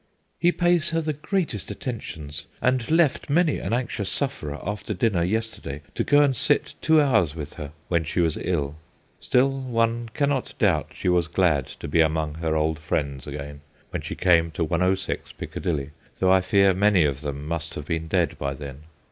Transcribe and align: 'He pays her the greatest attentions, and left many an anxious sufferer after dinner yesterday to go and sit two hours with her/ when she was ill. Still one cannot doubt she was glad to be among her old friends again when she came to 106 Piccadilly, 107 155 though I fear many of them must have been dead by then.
'He 0.39 0.51
pays 0.51 0.89
her 0.89 1.01
the 1.01 1.13
greatest 1.13 1.69
attentions, 1.69 2.47
and 2.59 2.89
left 2.89 3.29
many 3.29 3.59
an 3.59 3.71
anxious 3.71 4.09
sufferer 4.09 4.59
after 4.67 4.95
dinner 4.95 5.21
yesterday 5.23 5.83
to 5.93 6.03
go 6.03 6.23
and 6.23 6.35
sit 6.35 6.73
two 6.81 6.99
hours 6.99 7.35
with 7.35 7.53
her/ 7.53 7.71
when 7.87 8.03
she 8.03 8.19
was 8.19 8.35
ill. 8.41 8.77
Still 9.19 9.51
one 9.51 10.09
cannot 10.15 10.55
doubt 10.57 10.89
she 10.95 11.07
was 11.07 11.27
glad 11.27 11.67
to 11.67 11.87
be 11.87 12.01
among 12.01 12.33
her 12.33 12.55
old 12.55 12.79
friends 12.79 13.27
again 13.27 13.61
when 13.91 14.01
she 14.01 14.15
came 14.15 14.49
to 14.53 14.63
106 14.63 15.33
Piccadilly, 15.33 15.91
107 16.17 16.19
155 16.19 16.19
though 16.19 16.33
I 16.33 16.41
fear 16.41 16.73
many 16.73 17.05
of 17.05 17.21
them 17.21 17.47
must 17.47 17.75
have 17.75 17.85
been 17.85 18.07
dead 18.07 18.39
by 18.39 18.55
then. 18.55 18.79